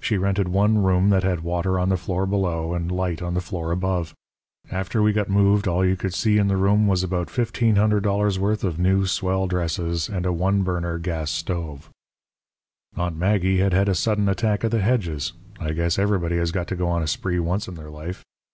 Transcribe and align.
She 0.00 0.16
rented 0.16 0.48
one 0.48 0.82
room 0.82 1.10
that 1.10 1.22
had 1.22 1.42
water 1.44 1.78
on 1.78 1.90
the 1.90 1.98
floor 1.98 2.24
below 2.24 2.72
and 2.72 2.90
light 2.90 3.20
on 3.20 3.34
the 3.34 3.42
floor 3.42 3.72
above. 3.72 4.14
After 4.72 5.02
we 5.02 5.12
got 5.12 5.28
moved 5.28 5.68
all 5.68 5.84
you 5.84 5.96
could 5.96 6.14
see 6.14 6.38
in 6.38 6.48
the 6.48 6.56
room 6.56 6.86
was 6.86 7.02
about 7.02 7.26
$1,500 7.28 8.38
worth 8.38 8.64
of 8.64 8.78
new 8.78 9.04
swell 9.04 9.46
dresses 9.46 10.08
and 10.08 10.24
a 10.24 10.32
one 10.32 10.62
burner 10.62 10.96
gas 10.98 11.30
stove. 11.30 11.90
"Aunt 12.96 13.18
Maggie 13.18 13.58
had 13.58 13.74
had 13.74 13.90
a 13.90 13.94
sudden 13.94 14.30
attack 14.30 14.64
of 14.64 14.70
the 14.70 14.80
hedges. 14.80 15.34
I 15.60 15.72
guess 15.72 15.98
everybody 15.98 16.38
has 16.38 16.52
got 16.52 16.68
to 16.68 16.74
go 16.74 16.88
on 16.88 17.02
a 17.02 17.06
spree 17.06 17.38
once 17.38 17.68
in 17.68 17.74
their 17.74 17.90
life. 17.90 18.24